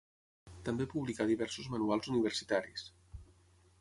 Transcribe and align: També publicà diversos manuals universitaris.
També 0.69 0.87
publicà 0.93 1.27
diversos 1.33 1.69
manuals 1.75 2.11
universitaris. 2.15 2.87